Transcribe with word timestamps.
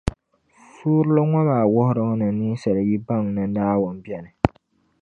Suurili 0.73 1.21
ŋɔ 1.31 1.39
maa 1.49 1.69
wuhirimi 1.73 2.15
ni 2.19 2.27
ninsala 2.39 2.81
yi 2.89 2.95
baŋ 3.07 3.23
ni 3.35 3.43
Naawuni 3.55 3.99
beni. 4.05 4.29